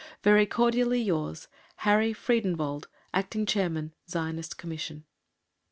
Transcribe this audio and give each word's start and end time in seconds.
Very 0.23 0.47
cordially 0.47 0.99
yours, 0.99 1.41
(Signed) 1.41 1.53
HARRY 1.75 2.13
FRIEDENWALD, 2.13 2.87
Acting 3.13 3.45
Chairman, 3.45 3.93
Zionist 4.09 4.57
Commission. 4.57 5.05